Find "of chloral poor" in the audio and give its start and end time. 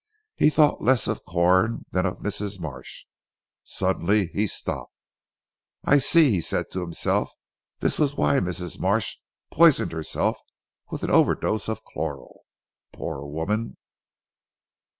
11.69-13.23